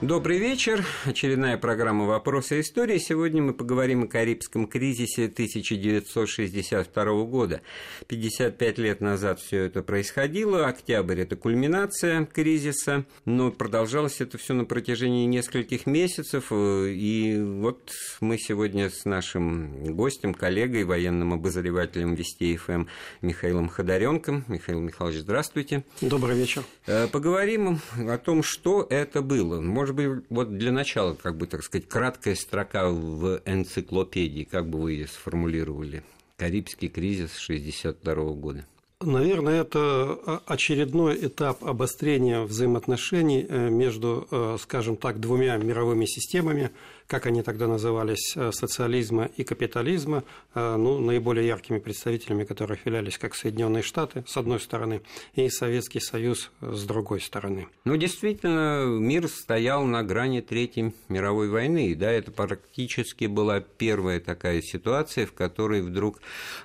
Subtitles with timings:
[0.00, 0.86] Добрый вечер.
[1.06, 2.98] Очередная программа «Вопросы истории».
[2.98, 7.62] Сегодня мы поговорим о Карибском кризисе 1962 года.
[8.06, 10.68] 55 лет назад все это происходило.
[10.68, 13.06] Октябрь– это кульминация кризиса.
[13.24, 16.52] Но продолжалось это все на протяжении нескольких месяцев.
[16.52, 17.90] И вот
[18.20, 22.84] мы сегодня с нашим гостем, коллегой, военным обозревателем Вести ФМ
[23.20, 24.44] Михаилом Ходоренком.
[24.46, 25.82] Михаил Михайлович, здравствуйте.
[26.00, 26.62] Добрый вечер.
[26.86, 29.60] Э, поговорим о том, что это было.
[29.60, 34.68] Может может быть, вот для начала, как бы, так сказать, краткая строка в энциклопедии, как
[34.68, 36.02] бы вы ее сформулировали?
[36.36, 38.66] Карибский кризис 1962 года.
[39.00, 46.70] Наверное, это очередной этап обострения взаимоотношений э, между, э, скажем так, двумя мировыми системами–
[47.08, 53.16] как они тогда назывались, э, социализма и капитализма, э, ну, наиболее яркими представителями которых являлись
[53.16, 55.00] как Соединенные Штаты, с одной стороны,
[55.34, 57.68] и Советский Союз с другой стороны.
[57.86, 64.60] Ну, действительно, мир стоял на грани Третьей мировой войны, да, это практически была первая такая
[64.60, 66.20] ситуация, в которой вдруг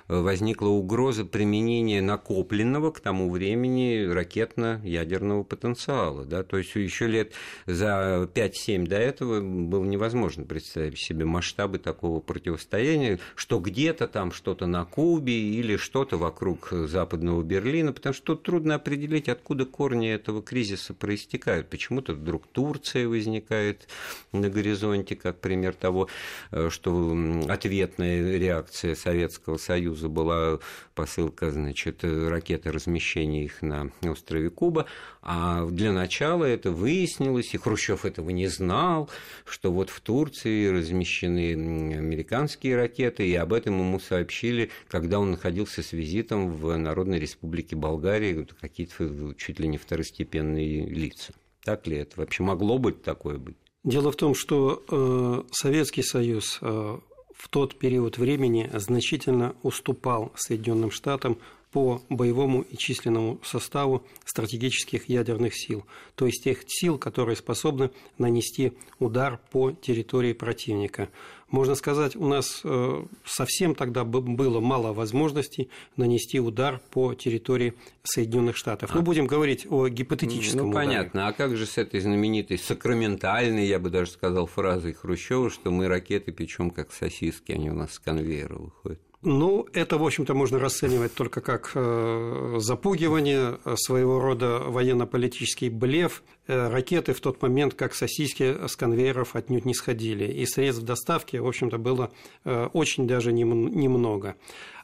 [0.08, 7.32] э, возникла угроза применения накопленного к тому времени ракетно-ядерного потенциала, да, то есть еще лет
[7.64, 14.32] за 5-7 до этого было невозможно невозможно представить себе масштабы такого противостояния, что где-то там
[14.32, 20.10] что-то на Кубе или что-то вокруг западного Берлина, потому что тут трудно определить, откуда корни
[20.10, 21.68] этого кризиса проистекают.
[21.68, 23.88] Почему-то вдруг Турция возникает
[24.32, 26.08] на горизонте, как пример того,
[26.50, 27.16] э, что
[27.48, 30.58] ответная реакция Советского Союза была
[30.94, 34.86] посылка, значит, ракеты размещения их на острове Куба,
[35.22, 39.08] а для начала это выяснилось, и Хрущев этого не знал,
[39.44, 41.52] что вот в Турции Турции размещены
[41.98, 47.76] американские ракеты, и об этом ему сообщили, когда он находился с визитом в Народной Республике
[47.76, 51.34] Болгарии, какие-то чуть ли не второстепенные лица.
[51.62, 52.12] Так ли это?
[52.16, 53.56] Вообще могло быть такое быть?
[53.84, 56.98] Дело в том, что э, Советский Союз э,
[57.36, 61.36] в тот период времени значительно уступал Соединенным Штатам
[61.74, 68.74] по боевому и численному составу стратегических ядерных сил, то есть тех сил, которые способны нанести
[69.00, 71.08] удар по территории противника.
[71.48, 77.74] Можно сказать, у нас э, совсем тогда было мало возможностей нанести удар по территории
[78.04, 78.90] Соединенных Штатов.
[78.92, 78.94] А.
[78.94, 80.86] Ну, будем говорить о гипотетическом Ну, ударе.
[80.86, 81.26] понятно.
[81.26, 85.88] А как же с этой знаменитой сакраментальной, я бы даже сказал, фразой Хрущева, что мы
[85.88, 89.00] ракеты печем как сосиски, они у нас с конвейера выходят?
[89.26, 96.22] Ну, это, в общем-то, можно расценивать только как э, запугивание, э, своего рода военно-политический блеф.
[96.46, 100.30] Э, ракеты в тот момент, как сосиски с конвейеров, отнюдь не сходили.
[100.30, 102.12] И средств доставки, в общем-то, было
[102.44, 104.36] очень даже немного.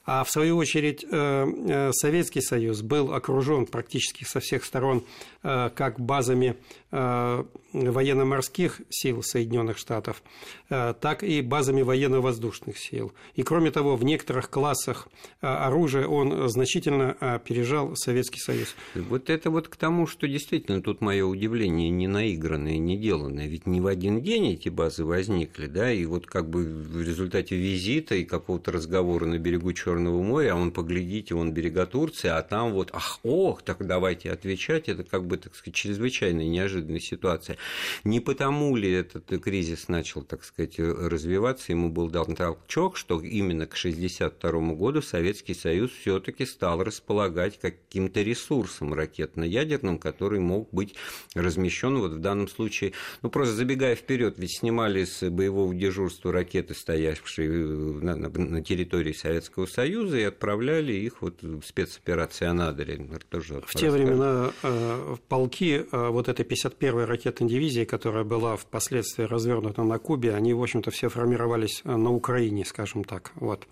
[0.04, 5.04] А в свою очередь э, э, Советский Союз был окружен практически со всех сторон
[5.42, 6.56] э, как базами
[6.92, 10.24] военно-морских сил Соединенных Штатов,
[10.68, 13.12] так и базами военно-воздушных сил.
[13.36, 15.06] И кроме того, в некоторых классах
[15.40, 18.74] оружия он значительно опережал Советский Союз.
[18.96, 23.46] Вот это вот к тому, что действительно тут мое удивление не наигранное, не деланное.
[23.46, 27.54] Ведь не в один день эти базы возникли, да, и вот как бы в результате
[27.54, 32.28] визита и какого-то разговора на берегу Черного Черного моря, а он, поглядите, он берега Турции,
[32.28, 37.00] а там вот, ах, ох, так давайте отвечать, это как бы, так сказать, чрезвычайная неожиданная
[37.00, 37.56] ситуация.
[38.04, 43.66] Не потому ли этот кризис начал, так сказать, развиваться, ему был дан толчок, что именно
[43.66, 50.94] к 1962 году Советский Союз все таки стал располагать каким-то ресурсом ракетно-ядерным, который мог быть
[51.34, 56.74] размещен вот в данном случае, ну, просто забегая вперед, ведь снимали с боевого дежурства ракеты,
[56.76, 63.00] стоявшие на, на территории Советского Союза, Союза и отправляли их вот в спецоперации Анадырь.
[63.30, 69.24] Тоже в те времена э, полки э, вот этой 51-й ракетной дивизии, которая была впоследствии
[69.24, 73.32] развернута на Кубе, они, в общем-то, все формировались э, на Украине, скажем так.
[73.36, 73.66] Вот.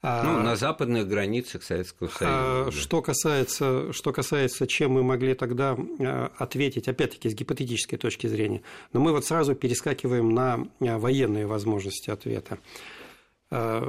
[0.00, 2.80] А, ну, на западных границах Советского а, Союза.
[2.80, 5.76] Что касается, что касается, чем мы могли тогда
[6.38, 8.62] ответить, опять-таки, с гипотетической точки зрения,
[8.92, 12.58] но мы вот сразу перескакиваем на военные возможности ответа.
[13.48, 13.80] Э,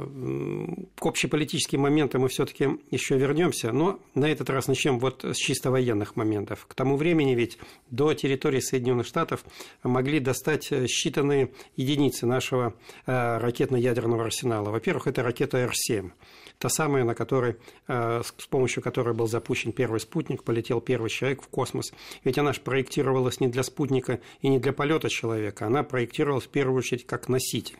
[0.94, 5.72] к общеполитическим моментам мы все-таки еще вернемся, но на этот раз начнем вот с чисто
[5.72, 6.64] военных моментов.
[6.68, 7.58] К тому времени ведь
[7.90, 9.44] до территории Соединенных Штатов
[9.82, 12.74] могли достать считанные единицы нашего
[13.06, 14.70] э, ракетно-ядерного арсенала.
[14.70, 16.12] Во-первых, это ракета Р-7,
[16.58, 17.56] та самая, на которой,
[17.88, 21.92] э, с помощью которой был запущен первый спутник, полетел первый человек в космос.
[22.22, 26.50] Ведь она же проектировалась не для спутника и не для полета человека, она проектировалась в
[26.50, 27.78] первую очередь как носитель.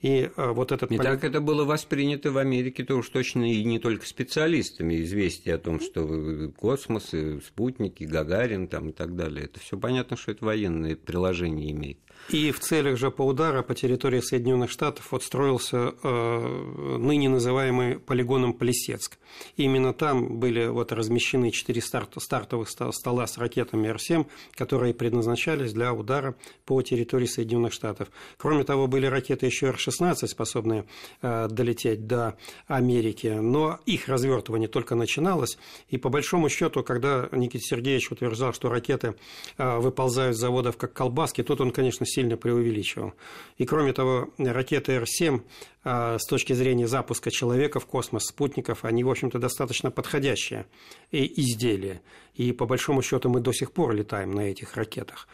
[0.00, 0.90] И вот этот...
[0.90, 5.02] Не так это было воспринято в Америке, то уж точно и не только специалистами.
[5.02, 7.12] Известие о том, что космос,
[7.44, 9.46] спутники, Гагарин там, и так далее.
[9.46, 11.98] Это все понятно, что это военное приложение имеет.
[12.30, 17.98] И в целях же по удара по территории Соединенных Штатов вот строился э, ныне называемый
[17.98, 19.18] полигоном Плесецк.
[19.56, 25.92] Именно там были вот размещены четыре старт, стартовых стола с ракетами Р-7, которые предназначались для
[25.94, 26.34] удара
[26.66, 28.08] по территории Соединенных Штатов.
[28.36, 30.84] Кроме того, были ракеты еще Р-16, способные
[31.22, 32.36] э, долететь до
[32.66, 38.68] Америки, но их развертывание только начиналось, и по большому счету, когда Никита Сергеевич утверждал, что
[38.68, 39.14] ракеты
[39.56, 43.14] э, выползают с заводов как колбаски, тут он, конечно, сильно преувеличивал.
[43.56, 45.42] И кроме того, ракеты Р-7
[45.84, 50.66] а, с точки зрения запуска человека в космос, спутников, они, в общем-то, достаточно подходящие
[51.12, 52.00] изделия.
[52.34, 55.28] И по большому счету мы до сих пор летаем на этих ракетах.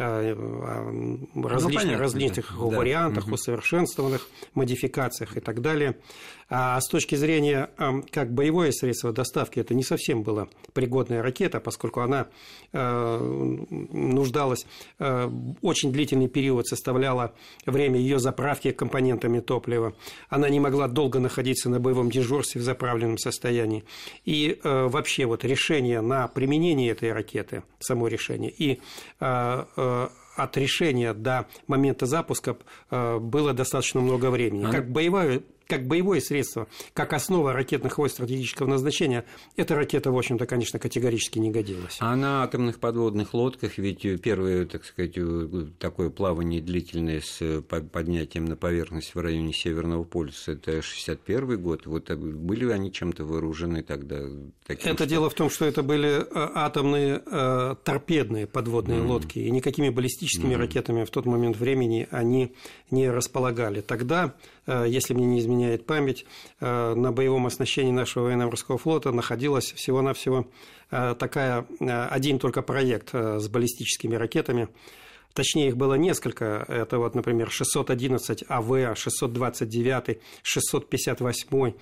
[0.00, 2.64] Э, ну, различных, ну, различных да.
[2.78, 3.34] вариантах, да.
[3.34, 5.96] усовершенствованных модификациях и так далее.
[6.48, 7.70] А с точки зрения
[8.10, 12.28] как боевое средство доставки, это не совсем была пригодная ракета, поскольку она
[12.72, 13.18] э,
[13.92, 14.66] нуждалась,
[14.98, 15.30] э,
[15.60, 17.34] очень длительный период составляла
[17.66, 19.94] время ее заправки компонентами топлива.
[20.28, 23.84] Она не могла долго находиться на боевом дежурстве в заправленном состоянии.
[24.24, 28.80] И вообще вот решение на применение этой ракеты, само решение, и
[30.36, 32.56] от решения до момента запуска
[32.90, 34.64] э, было достаточно много времени.
[34.64, 39.24] А как боевая как боевое средство, как основа ракетных войск стратегического назначения,
[39.56, 41.96] эта ракета, в общем-то, конечно, категорически не годилась.
[42.00, 45.16] А на атомных подводных лодках ведь первое, так сказать,
[45.78, 51.86] такое плавание длительное с поднятием на поверхность в районе Северного полюса, это 61 год.
[51.86, 54.20] Вот были они чем-то вооружены тогда?
[54.66, 55.06] Таким, это что...
[55.06, 59.06] дело в том, что это были э, атомные э, торпедные подводные mm-hmm.
[59.06, 60.58] лодки, и никакими баллистическими mm-hmm.
[60.58, 62.54] ракетами в тот момент времени они
[62.90, 63.80] не располагали.
[63.80, 66.24] Тогда Э, если мне не изменяет память,
[66.60, 70.46] э, на боевом оснащении нашего военно-морского флота находилась всего-навсего
[70.90, 74.68] э, такая, один только проект с баллистическими ракетами.
[75.32, 76.64] Точнее, их было несколько.
[76.68, 81.74] Это вот, например, 611 АВ, 629, 658.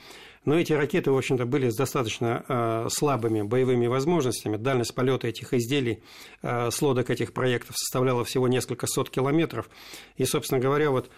[0.44, 4.56] Но эти ракеты, в общем-то, были с достаточно слабыми боевыми возможностями.
[4.56, 6.02] Дальность полета этих изделий
[6.42, 9.70] с лодок этих проектов составляла всего несколько сот километров.
[10.18, 11.10] И, собственно говоря, вот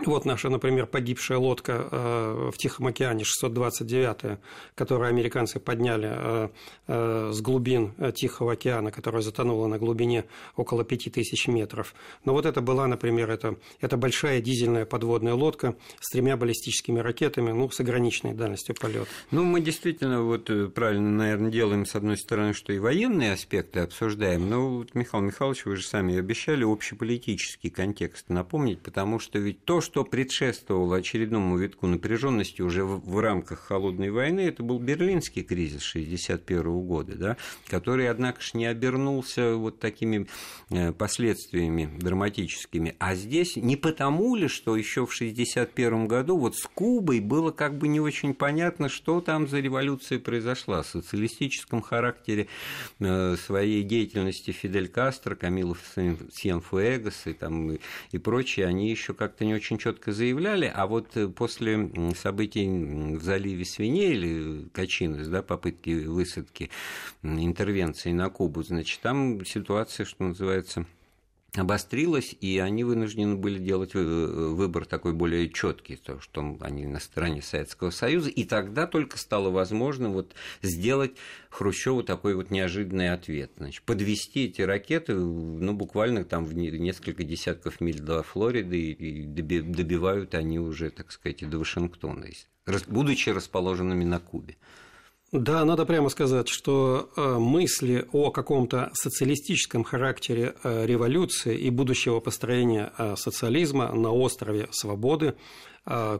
[0.00, 4.40] вот наша, например, погибшая лодка э, в Тихом океане 629,
[4.74, 6.48] которую американцы подняли э,
[6.88, 10.24] э, с глубин Тихого океана, которая затонула на глубине
[10.56, 11.94] около 5000 метров.
[12.24, 17.52] Но вот это была, например, это, это большая дизельная подводная лодка с тремя баллистическими ракетами,
[17.52, 19.06] ну, с ограниченной дальностью полета.
[19.30, 24.50] Ну, мы действительно вот правильно, наверное, делаем, с одной стороны, что и военные аспекты обсуждаем,
[24.50, 29.80] но вот, Михаил Михайлович, вы же сами обещали общеполитический контекст напомнить, потому что ведь то,
[29.84, 35.88] что предшествовало очередному витку напряженности уже в, в рамках холодной войны, это был берлинский кризис
[35.90, 37.36] 1961 года, да,
[37.68, 40.26] который, однако же, не обернулся вот такими
[40.70, 42.96] э, последствиями драматическими.
[42.98, 47.78] А здесь не потому ли, что еще в 1961 году вот с Кубой было как
[47.78, 52.48] бы не очень понятно, что там за революция произошла, в социалистическом характере
[53.00, 57.78] э, своей деятельности Фидель Кастро, Камилов Сьенфуэгас и, там, и,
[58.12, 62.66] и прочие, они еще как-то не очень очень четко заявляли, а вот э, после событий
[63.16, 66.70] в заливе свиней или Качинос, да, попытки высадки
[67.22, 70.86] интервенции на Кубу, значит, там ситуация, что называется,
[71.54, 77.00] обострилась, и они вынуждены были делать э, выбор такой более четкий, то, что они на
[77.00, 81.12] стороне Советского Союза, и тогда только стало возможно вот сделать
[81.50, 87.80] Хрущеву такой вот неожиданный ответ, значит, подвести эти ракеты, ну, буквально там в несколько десятков
[87.80, 92.26] миль до Флориды, и добивают они уже, так сказать, до Вашингтона,
[92.88, 94.56] будучи расположенными на Кубе.
[95.34, 102.20] Да, надо прямо сказать, что э, мысли о каком-то социалистическом характере э, революции и будущего
[102.20, 105.34] построения э, социализма на острове Свободы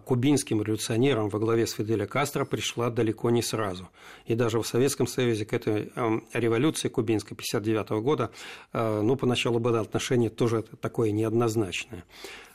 [0.05, 3.89] кубинским революционерам во главе с Фиделя Кастро пришла далеко не сразу.
[4.27, 5.91] И даже в Советском Союзе к этой
[6.35, 8.31] революции кубинской 1959 года
[8.75, 12.05] ну, поначалу было отношение тоже такое неоднозначное.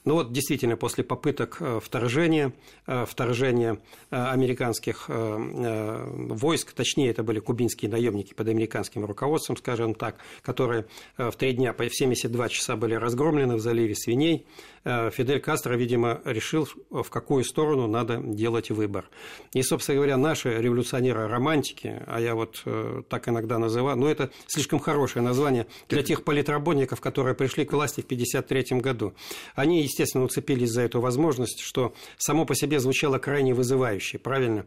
[0.05, 2.53] Ну вот действительно после попыток э, вторжения,
[2.87, 3.79] э, вторжения
[4.11, 10.85] э, американских войск, точнее это были кубинские наемники под американским руководством, скажем так, которые
[11.17, 14.45] в три дня, в 72 часа были разгромлены в заливе свиней,
[14.83, 19.09] Фидель Кастро, видимо, решил, в какую сторону надо делать выбор.
[19.53, 22.63] И, собственно говоря, наши революционеры-романтики, а я вот
[23.09, 28.01] так иногда называю, но это слишком хорошее название для тех политработников, которые пришли к власти
[28.01, 29.13] в 1953 году,
[29.55, 34.65] они, естественно, уцепились за эту возможность, что само по себе звучало крайне вызывающе, правильно?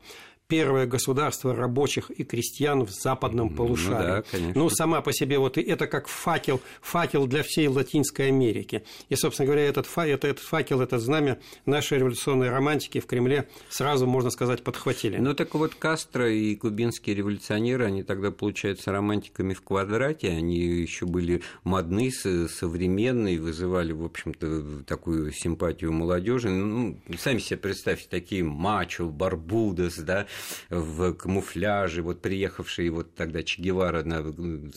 [0.52, 4.06] Первое государство рабочих и крестьян в западном ну полушарии.
[4.09, 4.62] Ну, да, конечно.
[4.62, 8.85] ну сама по себе вот это как факел, факел для всей Латинской Америки.
[9.09, 14.06] И, собственно говоря, этот, это, этот факел, это знамя нашей революционной романтики в Кремле сразу,
[14.06, 15.16] можно сказать, подхватили.
[15.16, 21.06] Ну так вот Кастро и кубинские революционеры, они тогда, получается, романтиками в квадрате, они еще
[21.06, 26.50] были модны, современные, вызывали, в общем-то, такую симпатию молодежи.
[26.50, 30.26] Ну, сами себе представьте, такие мачо, барбудос, да,
[30.70, 34.22] в камуфляже, вот приехавший вот тогда Че Гевара на,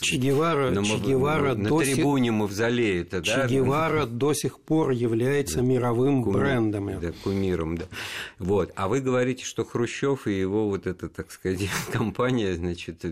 [0.02, 2.34] Че Гевара, на, Че Гевара на, на трибуне сих...
[2.34, 3.02] мавзолея.
[3.02, 3.48] Это, Че да?
[3.48, 5.64] Гевара до сих пор является да.
[5.64, 6.34] мировым Кум...
[6.34, 7.00] брендом.
[7.00, 7.86] Да, кумиром, да.
[8.40, 8.72] Вот.
[8.76, 13.04] А вы говорите, что Хрущев и его вот эта, так сказать, компания, значит,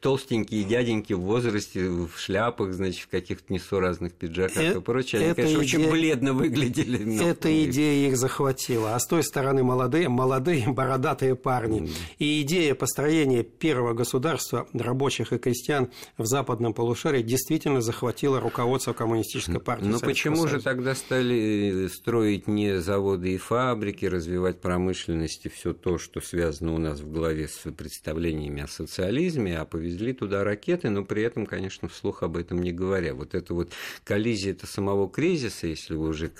[0.00, 5.34] толстенькие дяденьки в возрасте, в шляпах, значит, в каких-то несуразных пиджаках э- и прочее, они,
[5.34, 5.80] конечно, идея...
[5.80, 7.04] очень бледно выглядели.
[7.04, 7.22] Но...
[7.28, 8.94] Эта идея их захватила.
[8.94, 15.38] А с той стороны молодые, молодые бородатые парни, и идея построения первого государства рабочих и
[15.38, 19.86] крестьян в западном полушарии действительно захватила руководство коммунистической партии.
[19.86, 20.56] Но почему Союза.
[20.56, 26.74] же тогда стали строить не заводы и фабрики, развивать промышленность и все то, что связано
[26.74, 31.46] у нас в голове с представлениями о социализме, а повезли туда ракеты, но при этом,
[31.46, 33.14] конечно, вслух об этом не говоря.
[33.14, 33.72] Вот это вот
[34.04, 36.30] коллизия это самого кризиса, если вы уже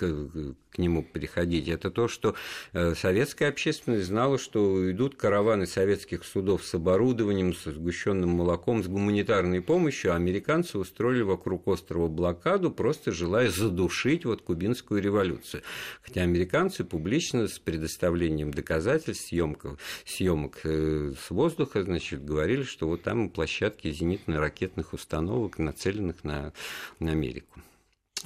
[0.71, 2.35] к, нему переходите, это то, что
[2.73, 8.87] э, советская общественность знала, что идут караваны советских судов с оборудованием, с сгущенным молоком, с
[8.87, 15.63] гуманитарной помощью, а американцы устроили вокруг острова блокаду, просто желая задушить вот кубинскую революцию.
[16.01, 23.03] Хотя американцы публично с предоставлением доказательств съемков, съемок э, с воздуха, значит, говорили, что вот
[23.03, 26.53] там площадки зенитно-ракетных установок, нацеленных на,
[26.99, 27.50] на Америку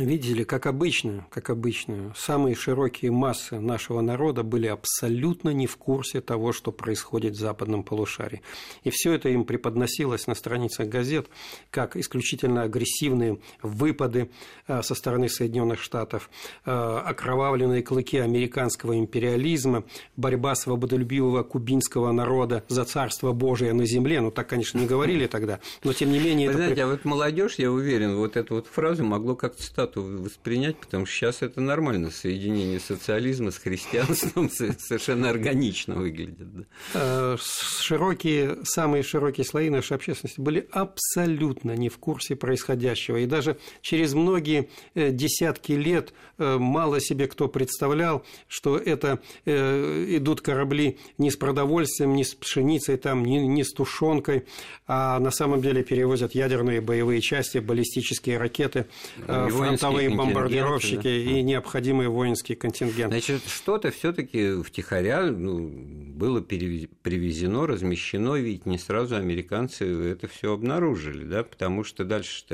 [0.04, 6.22] видели, как обычно, как обычно, самые широкие массы нашего народа были абсолютно не в курсе
[6.22, 8.42] того, что происходит в западном полушарии.
[8.84, 11.30] И все это им преподносилось на страницах газет
[11.72, 14.30] как исключительно агрессивные выпады
[14.68, 16.30] э, со стороны Соединенных Штатов,
[16.66, 19.84] э, окровавленные клыки американского империализма,
[20.18, 24.22] борьба свободолюбивого кубинского народа за царство Божие на земле.
[24.22, 26.48] Ну, так, конечно, не говорили тогда, но тем не менее...
[26.48, 26.64] Вы это...
[26.64, 31.06] знаете, а вот молодежь, я уверен, вот эту вот фразу могло как-то цитату воспринять, потому
[31.06, 36.54] что сейчас это нормально, соединение социализма с христианством совершенно органично выглядит.
[36.54, 36.64] Да.
[36.94, 37.38] Э,
[37.82, 43.18] широкие, самые широкие слои нашей общественности были абсолютно не в курсе происходящего.
[43.18, 50.42] И даже через многие э, десятки лет э, мало себе кто представлял, что это идут
[50.42, 54.46] корабли не с продовольствием, не с пшеницей, там, не, не с тушенкой,
[54.88, 58.88] а на самом деле перевозят ядерные боевые части, баллистические ракеты,
[59.28, 61.10] ну, фронтовые бомбардировщики да.
[61.10, 63.12] и необходимый воинский контингент.
[63.12, 65.70] Значит, что-то все-таки втихаря ну,
[66.16, 72.46] было привезено, размещено, ведь не сразу американцы это все обнаружили, да, потому что дальше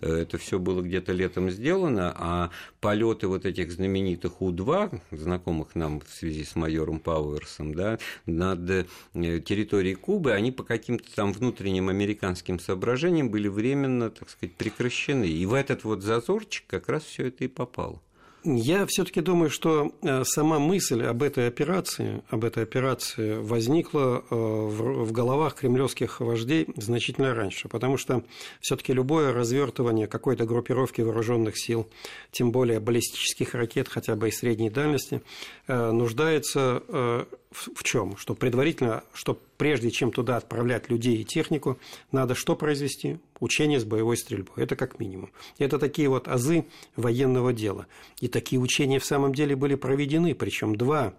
[0.00, 2.50] э, это все было где-то летом сделано, а
[2.80, 8.84] полеты вот этих знаменитых У-2, знакомых нам в связи с майором Пауэрсом, да, над э,
[9.14, 15.24] территорией Кубы, они по каким-то там внутренним американским соображениям были временно, так сказать, прекращены.
[15.24, 18.00] И в этот вот зазорчик как раз все это и попало.
[18.46, 24.34] Я все-таки думаю, что э, сама мысль об этой операции, об этой операции возникла э,
[24.34, 28.22] в головах кремлевских вождей значительно раньше, потому что
[28.60, 31.88] все-таки любое развертывание какой-то группировки вооруженных сил,
[32.32, 35.22] тем более баллистических ракет, хотя бы и средней дальности,
[35.66, 36.82] э, нуждается
[37.74, 38.16] в чем?
[38.16, 41.78] Что предварительно, что прежде чем туда отправлять людей и технику,
[42.12, 43.18] надо что произвести?
[43.40, 44.64] Учение с боевой стрельбой.
[44.64, 45.30] Это как минимум.
[45.58, 47.86] Это такие вот азы военного дела.
[48.20, 51.14] И такие учения в самом деле были проведены, причем два,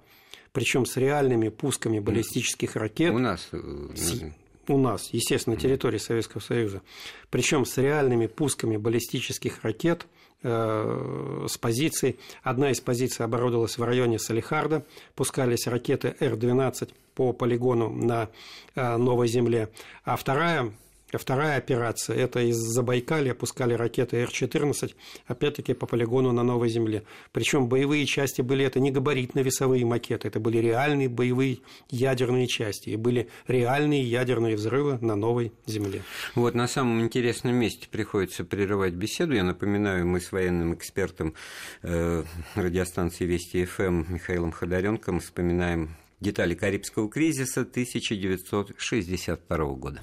[0.52, 3.14] причем с реальными пусками баллистических ракет.
[3.14, 4.32] У нас э,
[4.68, 6.82] у нас, естественно, на территории Советского Союза,
[7.30, 10.08] причем с реальными пусками баллистических ракет
[10.46, 12.20] с позиций.
[12.44, 14.86] Одна из позиций оборудовалась в районе Салихарда,
[15.16, 18.30] пускались ракеты Р-12 по полигону на
[18.76, 19.70] э, Новой Земле,
[20.04, 20.72] а вторая
[21.18, 24.94] Вторая операция– это из Забайкалья пускали ракеты Р-14,
[25.28, 27.04] опять-таки по полигону на Новой Земле.
[27.32, 32.96] Причем боевые части были это не габаритно-весовые макеты, это были реальные боевые ядерные части, и
[32.96, 36.02] были реальные ядерные взрывы на Новой Земле.
[36.36, 39.34] Вот на самом интересном месте приходится прерывать беседу.
[39.34, 41.34] Я напоминаю, мы с военным экспертом
[41.82, 42.24] э,
[42.56, 50.02] радиостанции Вести ФМ Михаилом Ходоренком вспоминаем детали Карибского кризиса 1962 года.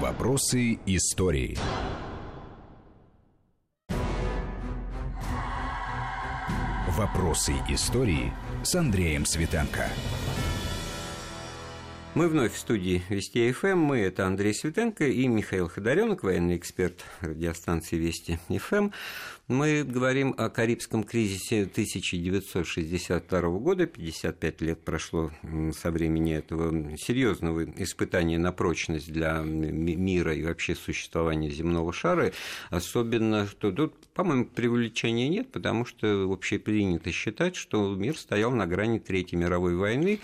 [0.00, 1.56] Вопросы истории.
[6.88, 8.32] Вопросы истории
[8.64, 9.88] с Андреем Светенко.
[12.14, 13.76] Мы вновь в студии Вести ФМ.
[13.76, 18.90] Мы это Андрей Светенко и Михаил Ходоренок, военный эксперт радиостанции Вести ФМ.
[19.46, 23.84] Мы говорим о Карибском кризисе 1962 года.
[23.84, 25.32] 55 лет прошло
[25.78, 32.32] со времени этого серьезного испытания на прочность для мира и вообще существования земного шара.
[32.70, 38.98] Особенно, что тут, по-моему, привлечения нет, потому что общепринято считать, что мир стоял на грани
[38.98, 40.20] Третьей мировой войны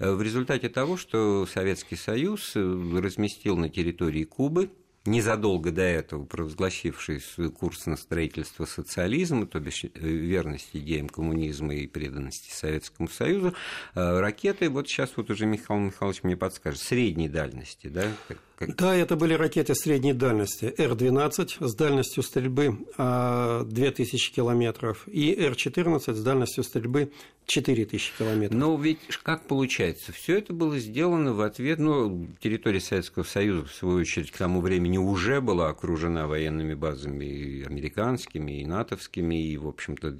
[0.00, 4.68] э, в результате того, что Советский Союз э, разместил на территории Кубы
[5.06, 11.74] незадолго до этого провозгласивший свой курс на строительство социализма, то бишь э, верность идеям коммунизма
[11.74, 13.54] и преданности Советскому Союзу,
[13.94, 18.08] э, ракеты, вот сейчас вот уже Михаил Михайлович мне подскажет, средней дальности, да?
[18.56, 18.76] Как...
[18.76, 26.14] Да, это были ракеты средней дальности Р-12 с дальностью стрельбы 2000 а, километров и Р-14
[26.14, 27.10] с дальностью стрельбы
[27.46, 28.58] 4000 километров.
[28.58, 30.12] Но ведь как получается?
[30.12, 34.60] Все это было сделано в ответ, ну, территория Советского Союза, в свою очередь, к тому
[34.60, 40.18] времени уже была окружена военными базами и американскими, и натовскими, и, в общем-то,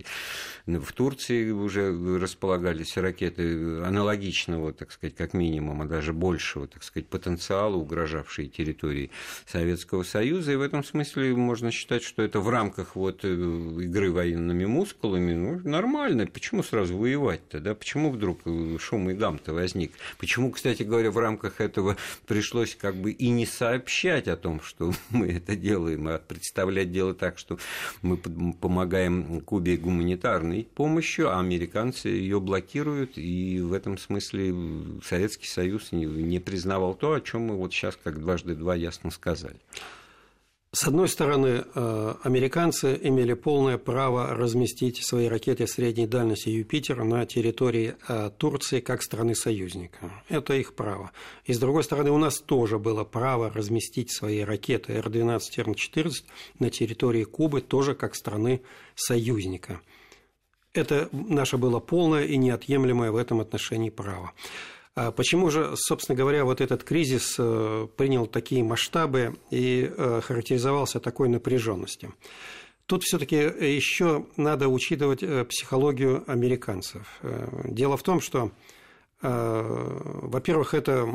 [0.66, 7.08] в Турции уже располагались ракеты аналогичного, так сказать, как минимум, а даже большего, так сказать,
[7.08, 7.76] потенциала,
[8.24, 9.10] угрожавшие территории
[9.46, 10.52] Советского Союза.
[10.52, 15.34] И в этом смысле можно считать, что это в рамках вот э, игры военными мускулами,
[15.34, 16.26] ну, нормально.
[16.26, 17.74] Почему сразу воевать-то, да?
[17.74, 19.92] Почему вдруг э, шум и гам-то возник?
[20.18, 24.92] Почему, кстати говоря, в рамках этого пришлось как бы и не сообщать о том, что
[25.10, 27.58] мы это делаем, а представлять дело так, что
[28.02, 34.54] мы помогаем Кубе гуманитарной помощью, а американцы ее блокируют, и в этом смысле
[35.04, 39.60] Советский Союз не признавал то, о чем мы вот сейчас как дважды два ясно сказали.
[40.74, 47.24] С одной стороны, э, американцы имели полное право разместить свои ракеты средней дальности Юпитер на
[47.26, 50.10] территории э, Турции как страны-союзника.
[50.28, 51.12] Это их право.
[51.44, 56.12] И с другой стороны, у нас тоже было право разместить свои ракеты Р-12 и Р-14
[56.58, 59.80] на территории Кубы тоже как страны-союзника.
[60.72, 64.32] Это наше было полное и неотъемлемое в этом отношении право.
[64.96, 71.00] А почему же, собственно говоря, вот этот кризис э, принял такие масштабы и э, характеризовался
[71.00, 72.14] такой напряженностью?
[72.86, 77.20] Тут все-таки еще надо учитывать э, психологию американцев.
[77.64, 78.52] Дело в том, что,
[79.20, 81.08] во-первых, это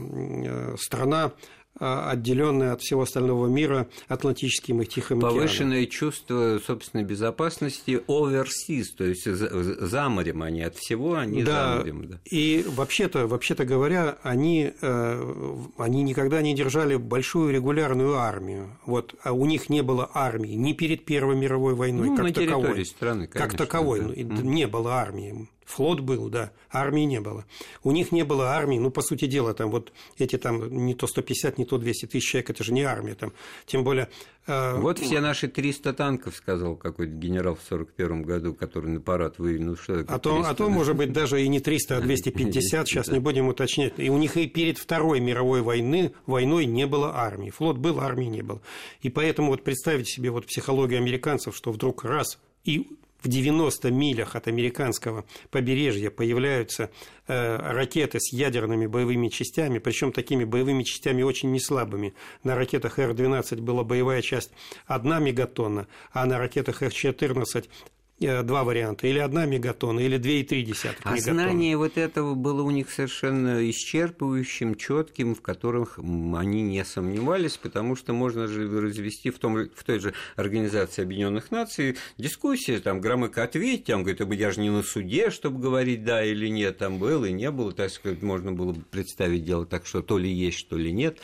[0.78, 1.32] страна
[1.80, 5.38] а, отделенная от всего остального мира Атлантическим и Тихим океаном.
[5.38, 11.80] Повышенное чувство собственной безопасности overseas, то есть за морем они от всего, они да, за
[11.80, 12.08] морем.
[12.10, 12.20] Да.
[12.26, 18.78] И вообще-то, вообще-то говоря, они, э, они никогда не держали большую регулярную армию.
[18.86, 22.34] Вот, а у них не было армии ни перед Первой мировой войной, ну, как на
[22.34, 22.86] таковой.
[22.86, 24.24] Страны, конечно, как таковой.
[24.24, 24.42] Да.
[24.42, 25.48] Не было армии.
[25.70, 27.46] Флот был, да, армии не было.
[27.84, 31.06] У них не было армии, ну, по сути дела, там вот эти там не то
[31.06, 33.34] 150, не то 200 тысяч человек, это же не армия там.
[33.68, 34.10] Тем более...
[34.48, 39.38] Э, вот все наши 300 танков, сказал какой-то генерал в 41 году, который на парад
[39.38, 39.64] вывел.
[39.64, 43.10] Ну, что а, то, а то, может быть, даже и не 300, а 250, сейчас
[43.10, 43.94] не будем уточнять.
[43.98, 47.52] И у них и перед Второй мировой войны, войной не было армии.
[47.52, 48.60] Флот был, армии не было.
[49.02, 52.88] И поэтому вот представить себе вот психологию американцев, что вдруг раз и
[53.22, 56.90] в 90 милях от американского побережья появляются
[57.28, 62.14] э, ракеты с ядерными боевыми частями, причем такими боевыми частями очень неслабыми.
[62.44, 64.52] На ракетах Р-12 была боевая часть
[64.88, 70.44] 1 мегатонна, а на ракетах Р-14 Э, два варианта, или одна мегатонна, или две и
[70.44, 76.62] три десятых а знание вот этого было у них совершенно исчерпывающим, четким, в которых они
[76.62, 81.98] не сомневались, потому что можно же развести в, том, в той же Организации Объединенных Наций
[82.18, 86.48] дискуссии, там Громыко ответить, там говорит, я же не на суде, чтобы говорить да или
[86.48, 90.02] нет, там был и не было, так сказать, можно было бы представить дело так, что
[90.02, 91.20] то ли есть, что ли нет.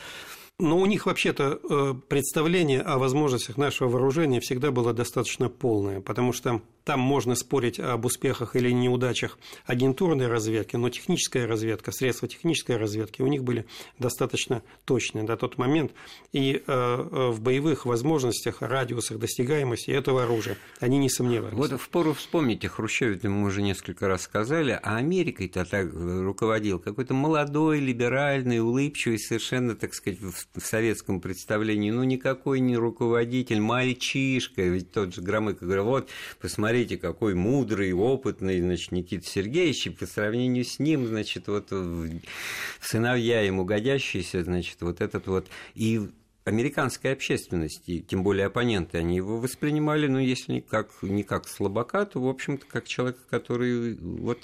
[0.58, 6.32] Но у них вообще-то э, представление о возможностях нашего вооружения всегда было достаточно полное, потому
[6.32, 12.76] что там можно спорить об успехах или неудачах агентурной разведки, но техническая разведка, средства технической
[12.76, 13.66] разведки у них были
[13.98, 15.90] достаточно точные на тот момент.
[16.32, 21.58] И э, э, в боевых возможностях, радиусах достигаемости этого оружия они не сомневались.
[21.58, 27.14] Вот впору вспомнить о Хрущеве, мы уже несколько раз сказали, а Америкой-то так руководил какой-то
[27.14, 34.92] молодой, либеральный, улыбчивый, совершенно, так сказать, в советском представлении, ну, никакой не руководитель, мальчишка, ведь
[34.92, 40.04] тот же Громыко говорил, вот, посмотрите, смотрите, какой мудрый, опытный, значит, Никита Сергеевич, и по
[40.04, 41.72] сравнению с ним, значит, вот
[42.80, 46.10] сыновья ему годящиеся, значит, вот этот вот, и
[46.46, 52.06] американской общественности, тем более оппоненты, они его воспринимали, ну, если не как, не как слабака,
[52.06, 54.38] то, в общем-то, как человека, который вот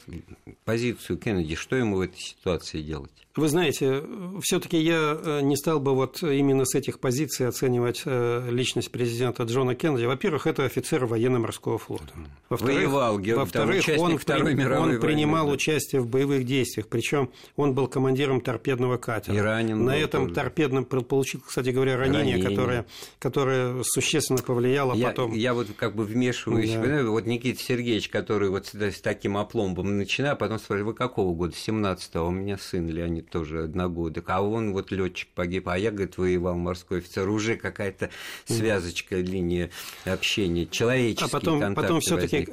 [0.65, 3.13] позицию Кеннеди, что ему в этой ситуации делать?
[3.35, 4.03] Вы знаете,
[4.43, 9.45] все-таки я э, не стал бы вот именно с этих позиций оценивать э, личность президента
[9.45, 10.05] Джона Кеннеди.
[10.05, 12.13] Во-первых, это офицер военно-морского флота.
[12.51, 17.73] Во-вторых, Воевал, во-вторых он, Второй мировой он принимал войны, участие в боевых действиях, причем он
[17.73, 19.35] был командиром торпедного катера.
[19.35, 20.35] И ранен На этом тоже.
[20.35, 22.51] торпедном получил, кстати говоря, ранение, ранение.
[22.51, 22.87] Которое,
[23.19, 25.33] которое существенно повлияло я, потом.
[25.33, 26.73] Я вот как бы вмешиваюсь.
[26.73, 27.05] Да.
[27.05, 31.55] Вот Никита Сергеевич, который вот с таким опломбом начинает, а потом спрашивает, вы какого года?
[31.55, 36.19] 17-го, у меня сын Леонид тоже одногодок, а он вот летчик погиб, а я, говорит,
[36.19, 38.11] воевал морской офицер, уже какая-то
[38.45, 39.71] связочка, линия
[40.05, 42.49] общения, человеческий А потом, потом все таки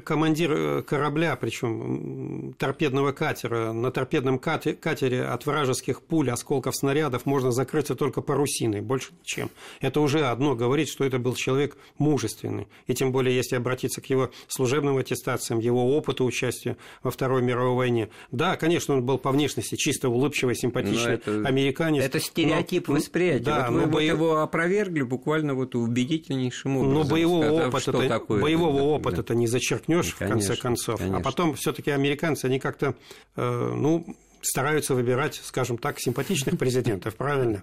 [0.00, 7.50] командир э, корабля, причем торпедного катера, на торпедном катере от вражеских пуль, осколков снарядов можно
[7.50, 9.50] закрыться только парусиной, больше ничем.
[9.80, 12.68] Это уже одно говорит, что это был человек мужественный.
[12.86, 17.76] И тем более, если обратиться к его служебным аттестациям, его опыту участия во Второй мировой
[17.76, 18.08] войне.
[18.30, 22.04] Да, конечно, он был по внешности чисто улыбчивый, симпатичный это, американец.
[22.04, 23.44] Это стереотип но, восприятия.
[23.44, 24.14] Да, вот вы но боев...
[24.14, 26.94] его опровергли буквально вот убедительнейшим образом.
[26.94, 29.22] Но боевого сказав, опыта, что такое боевого это, опыта да.
[29.22, 30.96] ты не зачеркнешь, в конце концов.
[30.96, 31.18] А конечно.
[31.18, 32.94] А потом все таки американцы, они как-то,
[33.36, 34.06] э, ну,
[34.42, 37.62] стараются выбирать, скажем так, симпатичных президентов, правильно?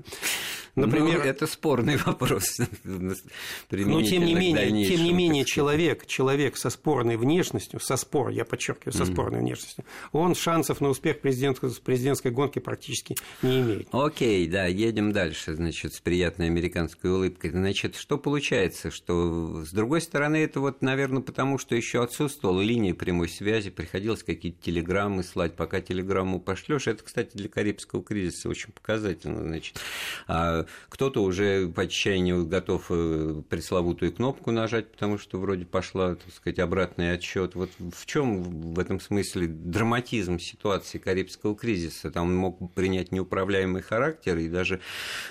[0.75, 2.57] Например, ну, это спорный вопрос.
[2.83, 8.45] Но тем не менее, тем не менее человек, человек со спорной внешностью, со спор, я
[8.45, 9.13] подчеркиваю, со mm-hmm.
[9.13, 13.87] спорной внешностью, он шансов на успех президентской, президентской гонки практически не имеет.
[13.91, 17.51] Окей, да, едем дальше, значит, с приятной американской улыбкой.
[17.51, 22.93] Значит, что получается, что с другой стороны это вот, наверное, потому что еще отсутствовала линия
[22.93, 26.39] прямой связи, приходилось какие-то телеграммы слать, пока телеграмму
[26.69, 26.87] пошлешь.
[26.87, 29.79] Это, кстати, для Карибского кризиса очень показательно, значит.
[30.27, 36.33] А кто-то уже по отчаянию готов э, пресловутую кнопку нажать, потому что вроде пошла, так
[36.33, 37.55] сказать, обратный отсчет.
[37.55, 42.11] Вот в чем в этом смысле драматизм ситуации Карибского кризиса?
[42.11, 44.79] Там он мог принять неуправляемый характер, и даже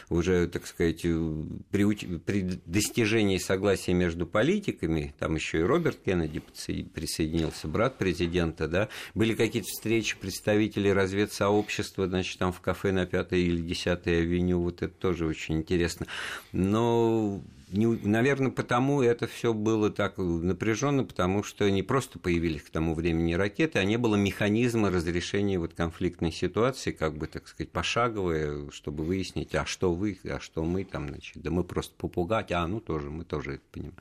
[0.09, 7.69] уже, так сказать, при, при достижении согласия между политиками, там еще и Роберт Кеннеди присоединился,
[7.69, 10.93] брат президента, да, были какие-то встречи представителей
[11.29, 16.07] разведсообщества, значит, там в кафе на 5 или 10 авеню, вот это тоже очень интересно.
[16.53, 22.95] Но наверное, потому это все было так напряженно, потому что не просто появились к тому
[22.95, 28.71] времени ракеты, а не было механизма разрешения вот конфликтной ситуации, как бы, так сказать, пошаговое,
[28.71, 32.67] чтобы выяснить, а что вы, а что мы там, значит, да мы просто попугать, а
[32.67, 33.97] ну тоже, мы тоже это понимаем.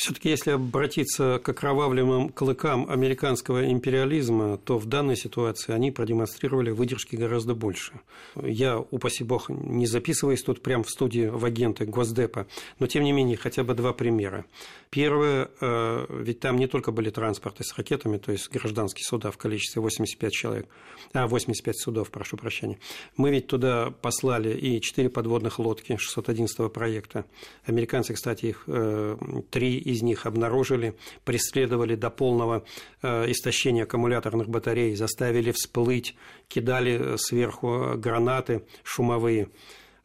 [0.00, 7.16] Все-таки, если обратиться к окровавленным клыкам американского империализма, то в данной ситуации они продемонстрировали выдержки
[7.16, 8.00] гораздо больше.
[8.34, 12.46] Я, упаси бог, не записываюсь тут прямо в студии в агенты Госдепа,
[12.78, 14.46] но тем не менее хотя бы два примера.
[14.88, 19.36] Первое, э, ведь там не только были транспорты с ракетами, то есть гражданские суда в
[19.36, 20.68] количестве 85 человек,
[21.12, 22.78] а 85 судов, прошу прощения.
[23.18, 27.26] Мы ведь туда послали и 4 подводных лодки 611 проекта.
[27.66, 29.18] Американцы, кстати, их э,
[29.50, 32.64] три из них обнаружили, преследовали до полного
[33.02, 36.16] э, истощения аккумуляторных батарей, заставили всплыть,
[36.48, 39.48] кидали сверху гранаты шумовые.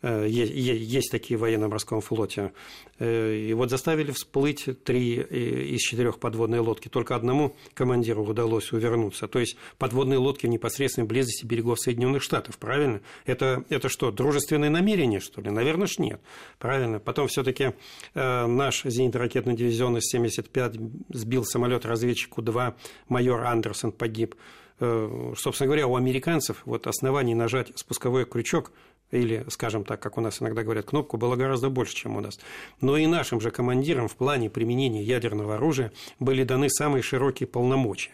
[0.06, 2.52] Э, есть такие в военно-морском флоте.
[3.00, 6.90] Э, и вот заставили всплыть три из четырех подводной лодки.
[6.90, 9.28] Только одному командиру удалось увернуться.
[9.28, 13.02] То есть подводные лодки в непосредственной близости берегов Соединенных Штатов, правильно?
[13.26, 15.50] Это, это что, дружественные намерения, что ли?
[15.50, 16.22] Наверное, ж нет.
[16.60, 17.00] Правильно.
[17.00, 17.74] Потом все-таки
[18.14, 22.76] э, наш зенитно-ракетный дивизион С-75 сбил самолет разведчику 2
[23.10, 24.36] майор Андерсон погиб.
[24.78, 28.74] Собственно говоря, у американцев вот оснований нажать спусковой крючок
[29.12, 32.40] или, скажем так, как у нас иногда говорят, кнопку было гораздо больше, чем у нас.
[32.82, 38.12] Но и нашим же командирам в плане применения ядерного оружия были даны самые широкие полномочия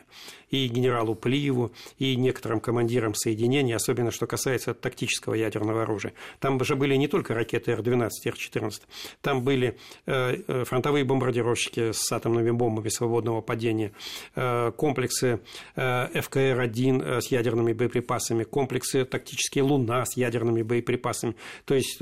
[0.52, 6.14] и генералу Плиеву, и некоторым командирам соединений, особенно что касается тактического ядерного оружия.
[6.40, 8.82] Там же были не только ракеты Р-12, Р-14,
[9.22, 13.94] там были э, э, фронтовые бомбардировщики с атомными бомбами свободного падения,
[14.36, 15.40] э, комплексы
[15.76, 20.91] ФКР-1 с ядерными боеприпасами, комплексы тактические «Луна» с ядерными боеприпасами.
[21.66, 22.00] То есть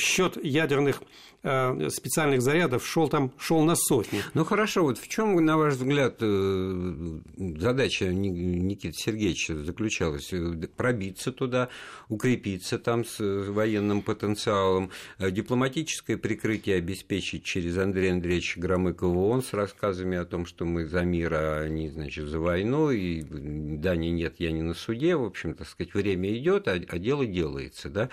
[0.00, 1.02] счет ядерных
[1.42, 4.22] Э, специальных зарядов шел там шел на сотни.
[4.34, 10.30] Ну хорошо, вот в чем, на ваш взгляд, э, задача Никиты Сергеевича заключалась?
[10.76, 11.70] Пробиться туда,
[12.10, 19.54] укрепиться там с военным потенциалом, э, дипломатическое прикрытие обеспечить через Андрея Андреевича Громыкова ООН с
[19.54, 24.10] рассказами о том, что мы за мир, а они, значит, за войну, и да, не
[24.10, 27.88] нет, я не на суде, в общем, так сказать, время идет, а, а дело делается,
[27.88, 28.10] да?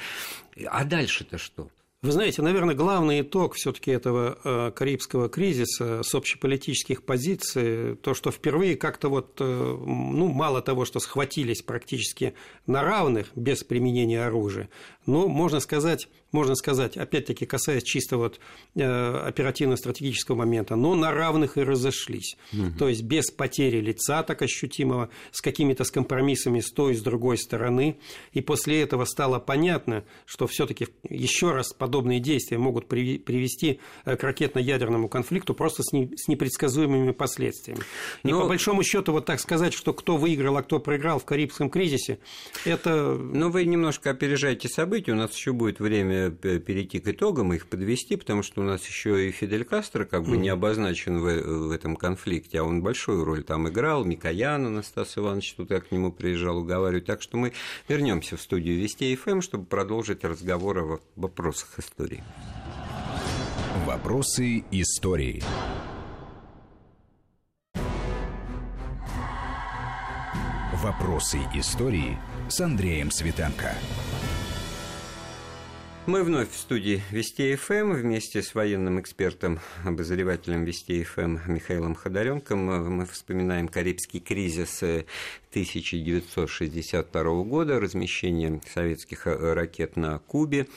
[0.65, 1.69] А дальше-то что?
[2.03, 8.29] Вы знаете, наверное, главный итог все-таки этого э, карибского кризиса с общеполитических позиций, то, что
[8.29, 12.35] впервые как-то вот, э, ну, мало того, что схватились практически
[12.67, 14.69] на равных без применения оружия,
[15.07, 18.39] но можно сказать, можно сказать, опять-таки касаясь чисто вот
[18.75, 22.37] э, оперативно-стратегического момента, но на равных и разошлись.
[22.51, 22.77] Угу.
[22.77, 27.01] То есть без потери лица так ощутимого, с какими-то с компромиссами с той и с
[27.01, 27.97] другой стороны.
[28.33, 34.23] И после этого стало понятно, что все-таки еще раз подобные действия могут привести э, к
[34.23, 37.81] ракетно-ядерному конфликту просто с, не, с непредсказуемыми последствиями.
[38.23, 38.29] Но...
[38.29, 41.69] И по большому счету вот так сказать, что кто выиграл, а кто проиграл в Карибском
[41.69, 42.19] кризисе,
[42.65, 43.15] это...
[43.15, 48.15] Но вы немножко опережаете события, у нас еще будет время перейти к итогам, их подвести,
[48.15, 51.95] потому что у нас еще и Фидель Кастро как бы не обозначен в, в этом
[51.95, 56.57] конфликте, а он большую роль там играл, Микоян Анастас Иванович, тут я к нему приезжал
[56.57, 57.53] уговаривать, так что мы
[57.87, 62.23] вернемся в студию Вести ФМ, чтобы продолжить разговор о вопросах истории.
[63.85, 65.43] Вопросы истории.
[70.83, 72.17] Вопросы истории
[72.49, 73.73] с Андреем Светенко.
[76.07, 82.59] Мы вновь в студии Вести ФМ вместе с военным экспертом, обозревателем Вести ФМ Михаилом Ходоренком.
[82.59, 84.81] Мы вспоминаем Карибский кризис
[85.49, 90.67] 1962 года, размещение советских э, ракет на Кубе,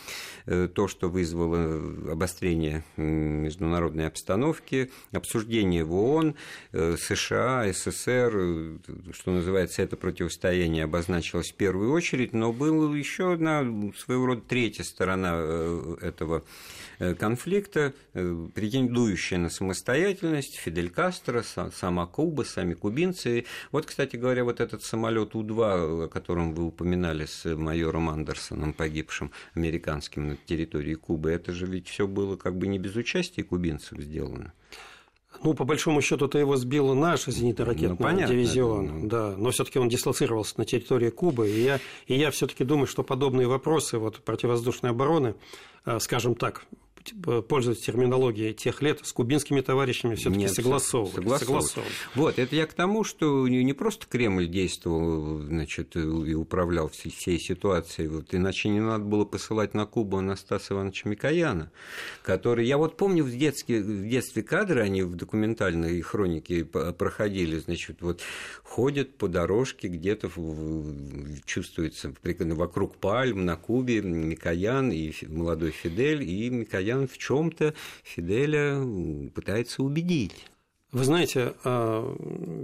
[0.46, 6.34] э, то, что вызвало обострение международной обстановки, обсуждение в ООН,
[6.72, 8.78] э, США, СССР,
[9.12, 13.64] что называется, это противостояние обозначилось в первую очередь, но была еще одна
[13.96, 15.34] своего рода третья сторона
[16.00, 16.44] этого
[17.00, 23.46] Э, конфликта, э, претендующая на самостоятельность, Фидель Кастро, сама Куба, сами кубинцы.
[23.72, 29.30] Вот, кстати говоря, вот этот самолет У-2, о котором вы упоминали с майором Андерсоном, погибшим
[29.54, 33.98] американским на территории Кубы, это же ведь все было как бы не без участия кубинцев
[33.98, 34.52] сделано.
[35.42, 39.08] Ну, по большому счету, это его сбил наш зенитно-ракетный ну, понятно, дивизион, это, ну...
[39.08, 43.02] да, но все-таки он дислоцировался на территории Кубы, и я, и я все-таки думаю, что
[43.02, 45.34] подобные вопросы вот, противовоздушной обороны,
[45.86, 46.66] э, скажем так,
[47.48, 51.14] пользуясь терминологией тех лет, с кубинскими товарищами все-таки согласовывали.
[51.14, 51.62] Согласовывали.
[51.62, 51.94] согласовывали.
[52.14, 58.08] Вот, это я к тому, что не просто Кремль действовал значит, и управлял всей ситуацией,
[58.08, 61.70] вот, иначе не надо было посылать на Кубу Анастаса Ивановича Микояна,
[62.22, 68.02] который, я вот помню в детстве, в детстве кадры, они в документальной хронике проходили, значит,
[68.02, 68.20] вот
[68.62, 70.30] ходят по дорожке, где-то
[71.44, 78.80] чувствуется вокруг пальм на Кубе Микоян и молодой Фидель, и Микоян В чем-то Фиделя
[79.34, 80.46] пытается убедить.
[80.92, 82.16] Вы знаете, э,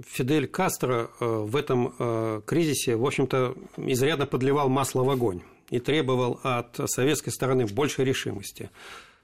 [0.08, 5.78] Фидель Кастро э, в этом э, кризисе, в общем-то, изрядно подливал масло в огонь и
[5.78, 8.70] требовал от советской стороны большей решимости.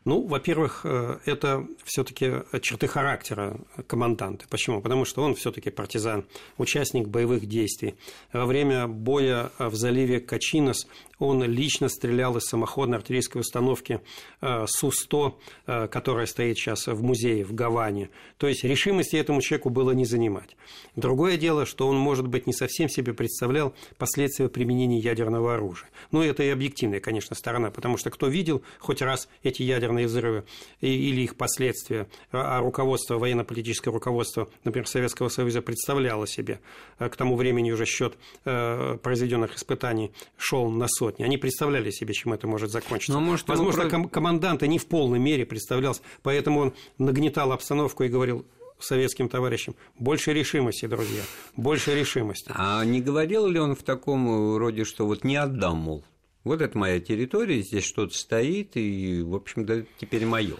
[0.04, 4.46] Ну, во-первых, э, это все-таки черты характера команданта.
[4.48, 4.80] Почему?
[4.80, 6.24] Потому что он все-таки партизан,
[6.58, 7.94] участник боевых действий.
[8.32, 10.88] Во время боя в заливе Качинос
[11.22, 14.00] он лично стрелял из самоходной артиллерийской установки
[14.40, 15.34] э, Су-100,
[15.66, 18.10] э, которая стоит сейчас в музее в Гаване.
[18.38, 20.56] То есть решимости этому человеку было не занимать.
[20.96, 25.88] Другое дело, что он, может быть, не совсем себе представлял последствия применения ядерного оружия.
[26.10, 30.06] Ну, это и объективная, конечно, сторона, потому что кто видел хоть раз эти ядерные ядерные
[30.06, 30.44] взрывы
[30.80, 36.60] или их последствия, а, а руководство, военно-политическое руководство, например, Советского Союза представляло себе,
[36.98, 41.24] э, к тому времени уже счет э, произведенных испытаний шел на сотни.
[41.24, 43.12] Они представляли себе, чем это может закончиться.
[43.12, 44.08] Но, может, Возможно, про...
[44.08, 48.46] командант не в полной мере представлялся, поэтому он нагнетал обстановку и говорил,
[48.78, 49.76] советским товарищам.
[49.96, 51.22] Больше решимости, друзья,
[51.56, 52.50] больше решимости.
[52.52, 56.04] А не говорил ли он в таком роде, что вот не отдам, мол?
[56.44, 60.56] Вот это моя территория, здесь что-то стоит, и, в общем-то, теперь мое.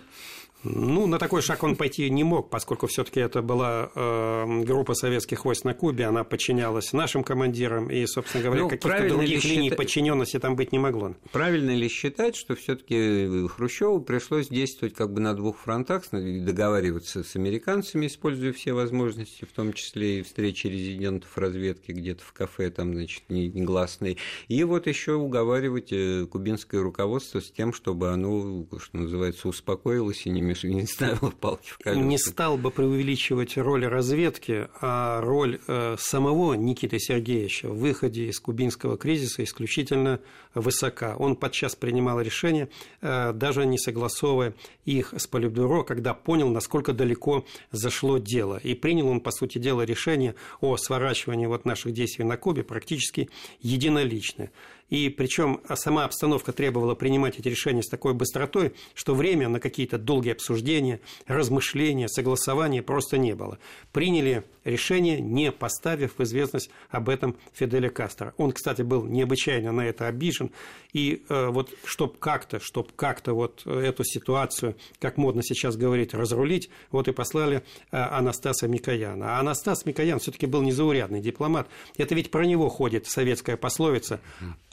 [0.64, 5.44] Ну, на такой шаг он пойти не мог, поскольку все-таки это была э, группа советских
[5.44, 9.78] войск на Кубе, она подчинялась нашим командирам, и, собственно говоря, ну, каких-то других линий считать...
[9.78, 11.14] подчиненности там быть не могло.
[11.32, 17.34] Правильно ли считать, что все-таки Хрущеву пришлось действовать как бы на двух фронтах, договариваться с
[17.34, 22.94] американцами, используя все возможности, в том числе и встречи резидентов разведки где-то в кафе, там,
[22.94, 29.48] значит, негласные, и вот еще уговаривать э, кубинское руководство с тем, чтобы оно, что называется,
[29.48, 32.00] успокоилось и не не ставил палки в колеса.
[32.00, 38.40] Не стал бы преувеличивать роль разведки, а роль э, самого Никиты Сергеевича в выходе из
[38.40, 40.20] кубинского кризиса исключительно
[40.54, 41.16] высока.
[41.16, 42.68] Он подчас принимал решения,
[43.00, 48.58] э, даже не согласовывая их с Политбюро, когда понял, насколько далеко зашло дело.
[48.62, 53.28] И принял он, по сути дела, решение о сворачивании вот наших действий на Кубе практически
[53.60, 54.50] единолично.
[54.92, 59.96] И причем сама обстановка требовала принимать эти решения с такой быстротой, что время на какие-то
[59.96, 63.58] долгие обсуждения, размышления, согласования просто не было.
[63.92, 68.34] Приняли решение, не поставив в известность об этом Фиделя Кастро.
[68.36, 70.50] Он, кстати, был необычайно на это обижен.
[70.92, 76.68] И э, вот чтобы как-то, чтобы как-то вот эту ситуацию, как модно сейчас говорить, разрулить,
[76.90, 79.36] вот и послали э, Анастаса Микояна.
[79.36, 81.66] А Анастас Микоян все-таки был незаурядный дипломат.
[81.96, 84.20] Это ведь про него ходит советская пословица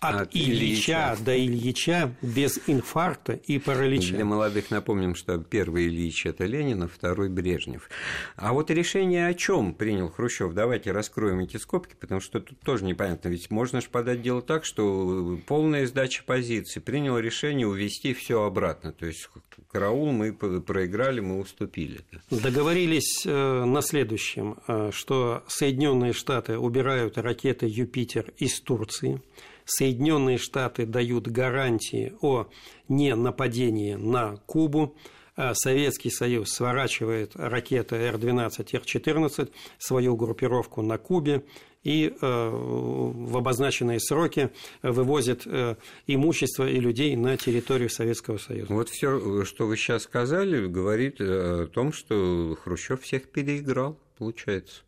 [0.09, 4.15] «от, от Ильича, Ильича до Ильича без инфаркта и паралича».
[4.15, 7.89] Для молодых напомним, что первый Ильич– это Ленин, а второй– Брежнев.
[8.35, 10.53] А вот решение о чем принял Хрущев?
[10.53, 13.29] Давайте раскроем эти скобки, потому что тут тоже непонятно.
[13.29, 16.79] Ведь можно же подать дело так, что полная сдача позиции.
[16.79, 18.91] Принял решение увести все обратно.
[18.91, 19.29] То есть
[19.71, 21.99] караул мы проиграли, мы уступили.
[22.29, 29.21] Договорились э, на следующем, э, что Соединенные Штаты убирают ракеты «Юпитер» из Турции.
[29.69, 32.47] Соединенные Штаты дают гарантии о
[32.87, 34.95] ненападении на Кубу.
[35.35, 41.45] А Советский Союз сворачивает ракеты Р-12, Р-14, свою группировку на Кубе
[41.83, 44.49] и э, в обозначенные сроки
[44.83, 45.75] вывозит э,
[46.07, 48.73] имущество и людей на территорию Советского Союза.
[48.73, 54.81] Вот все, что вы сейчас сказали, говорит о том, что Хрущев всех переиграл, получается.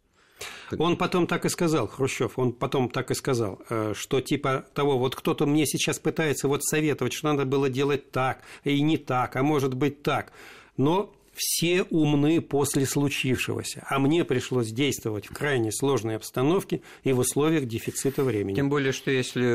[0.79, 4.97] Он потом так и сказал, Хрущев, он потом так и сказал, э, что типа того,
[4.97, 9.36] вот кто-то мне сейчас пытается вот советовать, что надо было делать так, и не так,
[9.36, 10.31] а может быть так.
[10.77, 17.20] Но все умны после случившегося, а мне пришлось действовать в крайне сложной обстановке и в
[17.20, 18.56] условиях дефицита времени.
[18.56, 19.46] Тем более, что если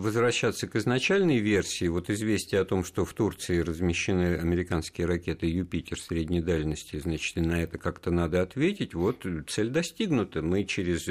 [0.00, 6.00] возвращаться к изначальной версии, вот известие о том, что в Турции размещены американские ракеты «Юпитер»
[6.00, 10.42] средней дальности, значит, и на это как-то надо ответить, вот цель достигнута.
[10.42, 11.06] Мы через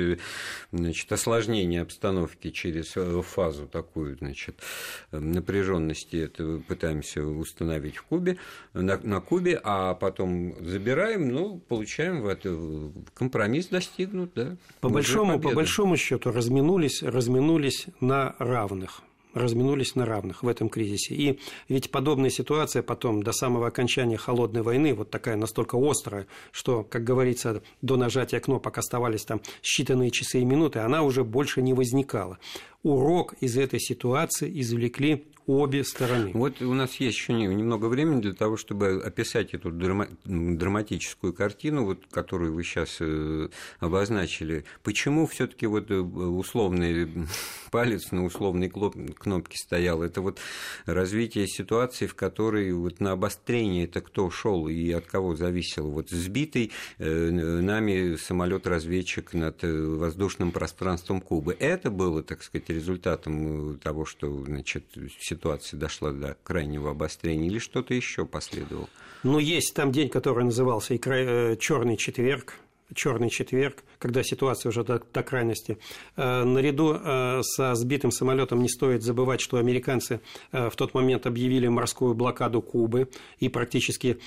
[0.72, 2.94] значит, осложнение обстановки, через
[3.26, 4.62] фазу такую, значит,
[5.12, 8.38] напряженности это пытаемся установить в Кубе,
[8.74, 12.56] на, на Кубе, а потом забираем, ну, получаем в это
[13.16, 14.56] компромисс достигнут, да.
[14.80, 19.02] По большому, по большому счету разминулись, разминулись на равных
[19.34, 21.14] разминулись на равных в этом кризисе.
[21.14, 26.84] И ведь подобная ситуация потом, до самого окончания холодной войны, вот такая настолько острая, что,
[26.84, 31.74] как говорится, до нажатия кнопок оставались там считанные часы и минуты, она уже больше не
[31.74, 32.40] возникала.
[32.86, 36.32] Урок из этой ситуации извлекли обе стороны.
[36.34, 42.04] Вот у нас есть еще немного времени для того, чтобы описать эту драматическую картину, вот,
[42.10, 44.66] которую вы сейчас э, обозначили.
[44.84, 47.28] Почему все-таки вот э, условный
[47.72, 50.02] палец на условной кнопке стоял?
[50.02, 50.40] Это вот
[50.86, 55.90] развитие ситуации, в которой вот на обострение это кто шел и от кого зависело?
[55.90, 61.56] Вот сбитый э, нами самолет-разведчик над воздушным пространством Кубы.
[61.60, 64.86] Это было, так сказать, результатом того, что значит,
[65.20, 68.90] ситуация дошла до крайнего обострения, или что-то еще последовало?
[69.24, 72.56] Ну, есть там день, который назывался и э, Черный четверг,
[72.94, 75.78] черный четверг, когда ситуация уже до, до крайности.
[76.16, 80.22] Э, наряду э, со сбитым самолетом не стоит забывать, что американцы
[80.52, 84.18] э, в тот момент объявили морскую блокаду Кубы, и практически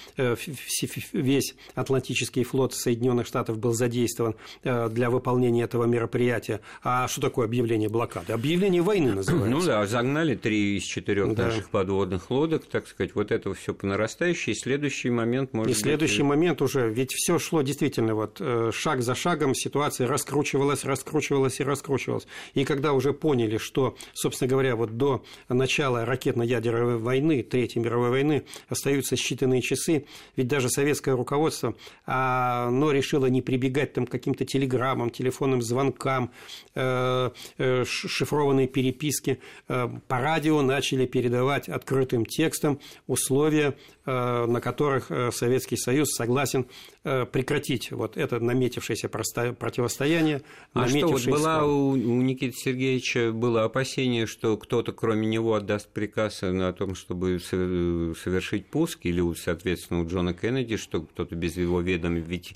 [1.12, 6.60] весь Атлантический флот Соединенных Штатов был задействован для выполнения этого мероприятия.
[6.82, 8.32] А что такое объявление блокады?
[8.32, 9.50] Объявление войны называется.
[9.50, 11.46] Ну да, загнали три из четырех да.
[11.46, 14.52] наших подводных лодок, так сказать, вот это все по нарастающей.
[14.52, 16.28] И следующий момент может И следующий быть...
[16.28, 18.40] момент уже, ведь все шло действительно вот
[18.72, 22.26] шаг за шагом ситуация раскручивалась, раскручивалась и раскручивалась.
[22.54, 28.44] И когда уже поняли, что, собственно говоря, вот до начала ракетно-ядерной войны, Третьей мировой войны,
[28.68, 30.06] остаются считанные часы,
[30.36, 36.30] ведь даже советское руководство, оно решило не прибегать там, к каким-то телеграммам, телефонным звонкам,
[36.74, 39.40] э, э, шифрованные переписки.
[39.68, 46.66] Э, по радио начали передавать открытым текстом условия, на которых Советский Союз согласен
[47.02, 50.42] прекратить вот это наметившееся противостояние.
[50.72, 55.88] А что, вот была у, у Никиты Сергеевича было опасение, что кто-то кроме него отдаст
[55.88, 61.80] приказ на том, чтобы совершить пуск, или, соответственно, у Джона Кеннеди, что кто-то без его
[61.80, 62.54] ведома, ведь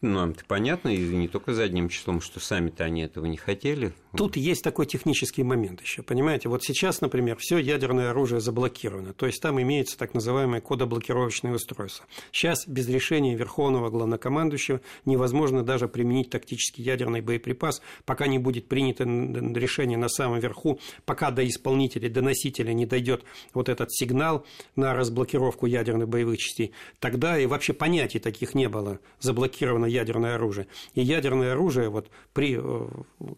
[0.00, 3.92] ну, это понятно, и не только задним числом, что сами-то они этого не хотели.
[4.16, 6.48] Тут есть такой технический момент еще, понимаете?
[6.48, 12.06] Вот сейчас, например, все ядерное оружие заблокировано, то есть там имеется так называемое кодоблокировочное устройство.
[12.30, 19.02] Сейчас без решения Верховного Главнокомандующего невозможно даже применить тактический ядерный боеприпас, пока не будет принято
[19.02, 24.46] решение на самом верху, пока до исполнителя, до носителя не дойдет вот этот сигнал
[24.76, 26.72] на разблокировку ядерных боевых частей.
[27.00, 29.00] Тогда и вообще понятий таких не было.
[29.18, 30.66] Заблокировано ядерное оружие.
[30.94, 32.88] И ядерное оружие вот при, э,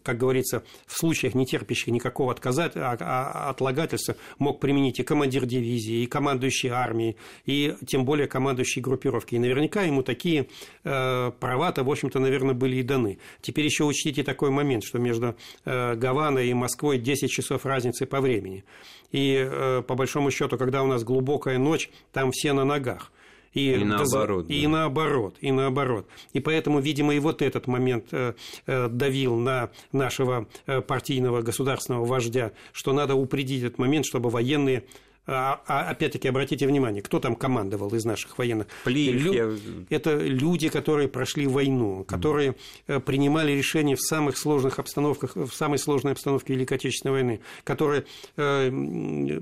[0.03, 5.45] как говорится, в случаях, не терпящих никакого отказать, а, а, отлагательства, мог применить и командир
[5.45, 9.35] дивизии, и командующий армией, и тем более командующий группировки.
[9.35, 10.47] И наверняка ему такие
[10.83, 13.19] э, права-то, в общем-то, наверное, были и даны.
[13.41, 15.35] Теперь еще учтите такой момент, что между
[15.65, 18.63] э, Гаваной и Москвой 10 часов разницы по времени.
[19.11, 23.11] И э, по большому счету, когда у нас глубокая ночь, там все на ногах.
[23.53, 24.49] И, и наоборот.
[24.49, 24.69] И да.
[24.69, 26.07] наоборот, и наоборот.
[26.33, 28.33] И поэтому, видимо, и вот этот момент э,
[28.65, 30.47] э, давил на нашего
[30.87, 34.83] партийного государственного вождя, что надо упредить этот момент, чтобы военные
[35.27, 38.67] а, а опять-таки, обратите внимание, кто там командовал из наших военных?
[38.83, 39.33] Плиев, Лю...
[39.33, 39.95] я...
[39.95, 42.55] Это люди, которые прошли войну, которые
[42.87, 43.01] mm.
[43.01, 48.05] принимали решения в самых сложных обстановках, в самой сложной обстановке Великой Отечественной войны, которые
[48.35, 48.69] э,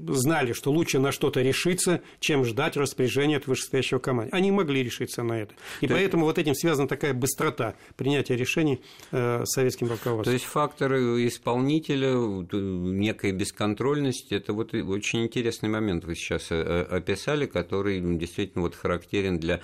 [0.09, 4.31] знали, что лучше на что-то решиться, чем ждать распоряжения от вышестоящего команды.
[4.35, 5.53] Они могли решиться на это.
[5.79, 10.25] И То поэтому вот этим связана такая быстрота принятия решений э, советским руководством.
[10.25, 12.15] То есть фактор исполнителя,
[12.51, 18.75] некая бесконтрольность, это вот очень интересный момент вы сейчас э, э, описали, который действительно вот
[18.75, 19.61] характерен для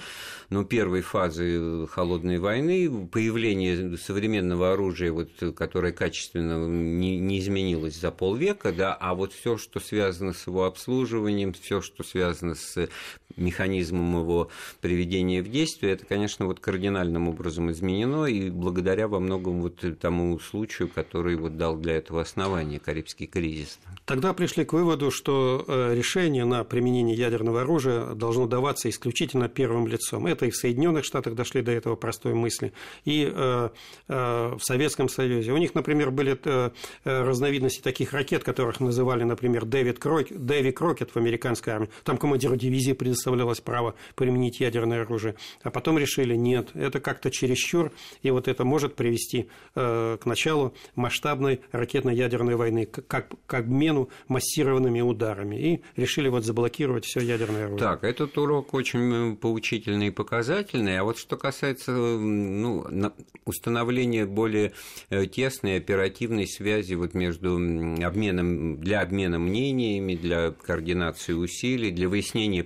[0.50, 8.12] ну, первой фазы холодной войны, появление современного оружия, вот, которое качественно не, не изменилось за
[8.12, 12.90] полвека, да, а вот все, что связано с его обслуживанием, все, что связано с
[13.38, 14.50] механизмом его
[14.82, 20.40] приведения в действие, это, конечно, вот кардинальным образом изменено, и благодаря во многом вот тому
[20.40, 23.80] случаю, который вот дал для этого основание Карибский кризис.
[24.06, 29.88] Тогда пришли к выводу, что э, решение на применение ядерного оружия должно даваться исключительно первым
[29.88, 30.28] лицом.
[30.28, 32.74] Это и в Соединенных Штатах дошли до этого простой мысли,
[33.04, 33.70] и э,
[34.08, 35.52] э, в Советском Союзе.
[35.52, 36.40] У них, например, были
[37.04, 41.90] разновидности таких ракет, которых называли, например, Дэвид Крок, Дэви Крокет в американской армии.
[42.04, 42.94] Там командиру дивизии
[43.26, 45.36] предоставлялось право применить ядерное оружие.
[45.64, 51.62] А потом решили, нет, это как-то чересчур, и вот это может привести к началу масштабной
[51.72, 53.08] ракетно-ядерной войны, как,
[53.48, 55.56] как обмену массированными ударами.
[55.56, 57.80] И решили вот заблокировать все ядерное оружие.
[57.80, 61.00] Так, этот урок очень поучительный и показательный.
[61.00, 62.86] А вот что касается ну,
[63.46, 64.74] установления более
[65.10, 72.64] э, тесной оперативной связи вот между обменом, для обмена мнениями, для координации усилий, для выяснения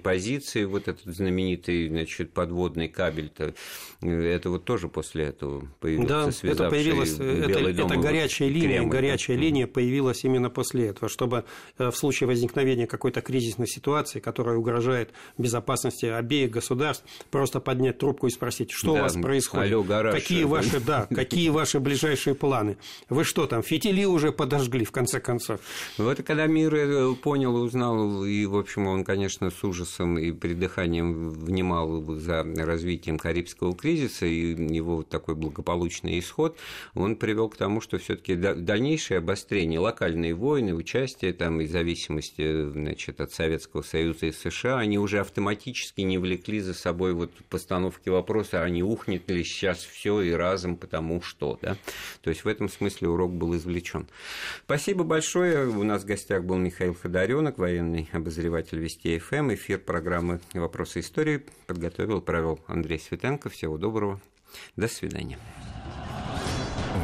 [0.49, 3.53] позиции, вот этот знаменитый значит, подводный кабель-то,
[4.01, 8.91] э, это вот тоже после этого появился Да, это появилась, это, это горячая линия, Кремль,
[8.91, 9.43] горячая да?
[9.43, 11.45] линия появилась именно после этого, чтобы
[11.77, 18.27] э, в случае возникновения какой-то кризисной ситуации, которая угрожает безопасности обеих государств, просто поднять трубку
[18.27, 22.35] и спросить, что да, у вас происходит, алло, гараж, какие ваши, да, какие ваши ближайшие
[22.35, 22.77] планы,
[23.09, 25.59] вы что там, фитили уже подожгли в конце концов.
[25.97, 31.29] Вот когда мир э, понял, узнал, и, в общем, он, конечно, с ужасом и придыханием
[31.29, 36.57] внимал за развитием Карибского кризиса и его такой благополучный исход,
[36.93, 43.21] он привел к тому, что все-таки дальнейшее обострение, локальные войны, участие там и зависимости значит,
[43.21, 48.63] от Советского Союза и США, они уже автоматически не влекли за собой вот постановки вопроса,
[48.63, 51.77] а не ухнет ли сейчас все и разом, потому что, да.
[52.21, 54.07] То есть в этом смысле урок был извлечен.
[54.65, 55.67] Спасибо большое.
[55.67, 59.53] У нас в гостях был Михаил Ходоренок, военный обозреватель Вести ФМ.
[59.53, 59.79] Эфир
[60.29, 63.49] программы «Вопросы истории» подготовил, провел Андрей Светенко.
[63.49, 64.19] Всего доброго.
[64.75, 65.39] До свидания.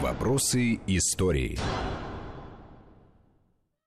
[0.02, 1.58] Вопросы истории.